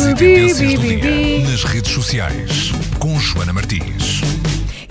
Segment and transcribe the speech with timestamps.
[0.00, 4.11] e tendências do dia nas redes sociais com Joana Martins.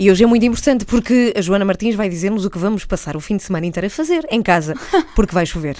[0.02, 3.16] E hoje é muito importante porque a Joana Martins vai dizer-nos o que vamos passar
[3.16, 4.74] o fim de semana inteiro a fazer em casa,
[5.16, 5.78] porque vai chover.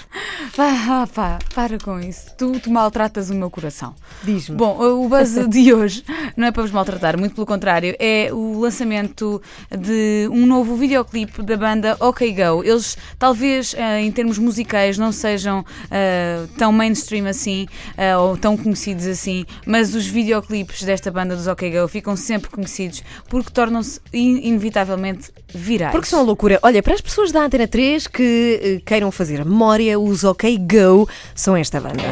[0.54, 2.26] Pá, pá, para com isso.
[2.38, 3.96] Tu, tu maltratas o meu coração.
[4.22, 4.56] Diz-me.
[4.56, 6.04] Bom, o buzz de hoje
[6.36, 9.42] não é para vos maltratar, muito pelo contrário, é o lançamento
[9.76, 12.62] de um novo videoclipe da banda OK Go.
[12.62, 17.66] Eles, talvez eh, em termos musicais, não sejam eh, tão mainstream assim
[17.96, 22.48] eh, ou tão conhecidos assim, mas os videoclipes desta banda dos OK Go ficam sempre
[22.50, 25.92] conhecidos porque tornam-se inevitavelmente virais.
[25.92, 26.58] Porque são a loucura.
[26.62, 30.58] Olha, para as pessoas da Antena 3 que eh, queiram fazer a memória, os OK
[30.58, 32.02] Go são esta banda.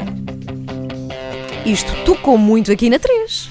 [1.64, 3.50] Isto tocou muito aqui na 3.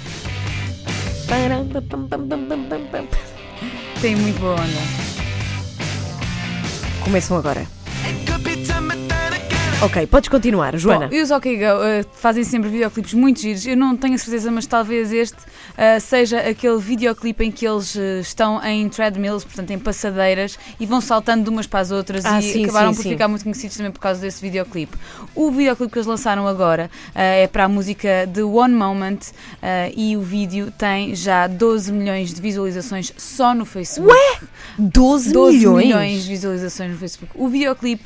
[1.28, 3.08] Param, pam, pam, pam, pam, pam, pam, pam.
[4.02, 5.10] Tem muito boa onda.
[7.04, 7.79] Começam agora.
[9.82, 11.08] Ok, podes continuar, Joana.
[11.08, 13.66] Bom, e os OK Go eh, fazem sempre videoclipes muito giros.
[13.66, 15.38] Eu não tenho a certeza, mas talvez este
[15.78, 20.86] eh, seja aquele videoclipe em que eles eh, estão em treadmills, portanto em passadeiras, e
[20.86, 23.10] vão saltando de umas para as outras Ah, e sim, acabaram sim, por sim.
[23.12, 24.98] ficar muito conhecidos também por causa desse videoclipe.
[25.34, 29.20] O videoclipe que eles lançaram agora é para a música The One Moment
[29.96, 34.14] e o vídeo tem já 12 milhões de visualizações só no Facebook.
[34.78, 35.86] 12, 12 milhões.
[35.86, 37.32] milhões de visualizações no Facebook.
[37.34, 38.04] O videoclipe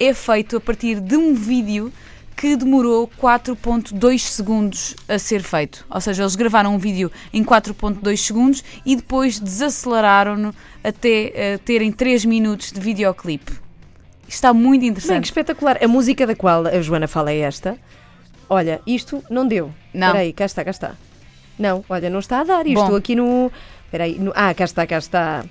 [0.00, 1.92] é feito a partir de um vídeo
[2.34, 5.84] que demorou 4.2 segundos a ser feito.
[5.90, 11.92] Ou seja, eles gravaram um vídeo em 4.2 segundos e depois desaceleraram-no até eh, terem
[11.92, 13.52] 3 minutos de videoclipe.
[14.26, 15.24] Está muito Bem, que interessante.
[15.26, 15.78] espetacular.
[15.84, 17.76] A música da qual a Joana fala é esta.
[18.48, 19.70] Olha, isto não deu.
[19.92, 20.06] Não.
[20.08, 20.94] Espera aí, cá está, cá está.
[21.58, 22.64] Não, olha, não está a dar.
[22.64, 22.96] Bom.
[22.96, 23.52] aqui no...
[23.84, 24.18] Espera aí.
[24.18, 25.44] no- Ah, cá está, cá está.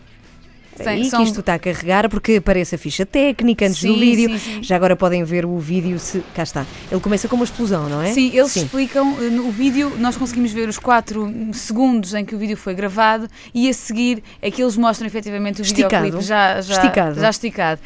[0.87, 3.99] Aí, são- que isto está a carregar porque aparece a ficha técnica antes do Sim,
[3.99, 4.29] vídeo.
[4.39, 4.63] sim, sim.
[4.63, 6.23] Já agora podem ver o vídeo se...
[6.33, 6.65] Cá está.
[6.91, 8.13] Ele começa com uma explosão, não é?
[8.13, 12.37] Sim, eles explicam eh, no vídeo, nós conseguimos ver os 4 segundos em que o
[12.37, 16.03] vídeo foi gravado e a seguir é que eles mostram efetivamente o Esticado.
[16.05, 17.19] videoclipe já, já Esticado.
[17.19, 17.81] já esticado.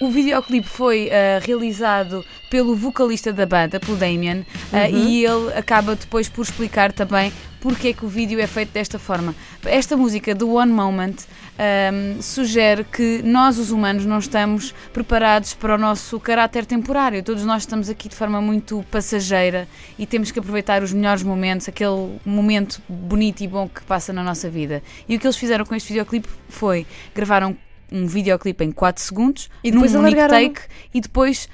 [0.00, 5.08] O videoclipe foi eh, realizado pelo vocalista da banda, pelo Damien, eh, Uhum.
[5.08, 8.98] e ele acaba depois por explicar também porque é que o vídeo é feito desta
[8.98, 9.34] forma.
[9.64, 11.14] Esta música, do One Moment,
[11.58, 17.22] ehm, sugere que nós, os humanos, não estamos preparados para o nosso caráter temporário.
[17.22, 19.66] Todos nós estamos aqui de forma muito passageira
[19.98, 24.22] e temos que aproveitar os melhores momentos, aquele momento bonito e bom que passa na
[24.22, 24.82] nossa vida.
[25.08, 27.56] E o que eles fizeram com este videoclipe foi gravaram
[27.92, 30.60] um videoclipe em 4 segundos E depois num único take
[30.92, 31.48] e depois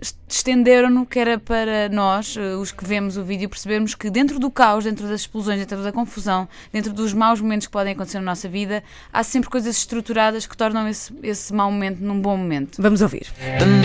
[0.00, 4.38] est- estenderam-no que era para nós, ah, os que vemos o vídeo, percebermos que dentro
[4.38, 8.18] do caos, dentro das explosões, dentro da confusão, dentro dos maus momentos que podem acontecer
[8.18, 8.82] na nossa vida,
[9.12, 12.80] há sempre coisas estruturadas que tornam esse, esse mau momento num bom momento.
[12.80, 13.26] Vamos ouvir.
[13.60, 13.82] And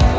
[0.00, 0.09] the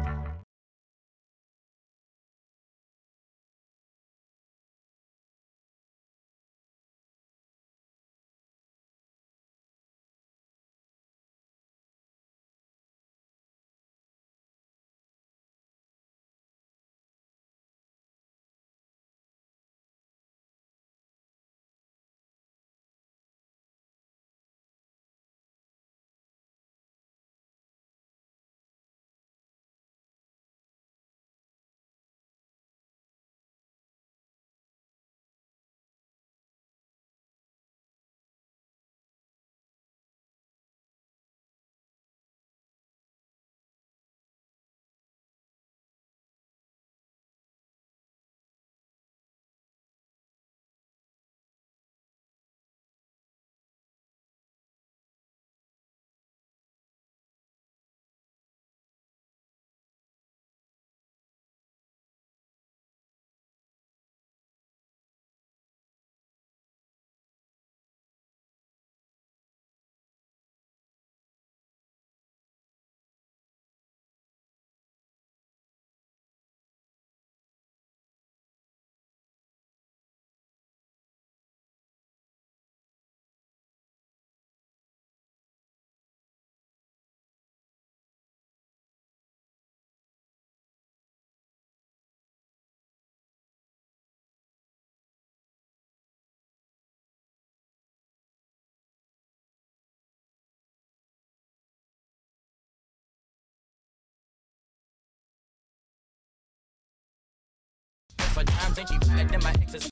[108.46, 109.84] times and she fed them my exes.